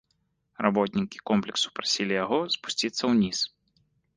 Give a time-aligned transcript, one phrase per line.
[0.65, 3.47] Работнікі комплексу прасілі яго спусціцца ўніз.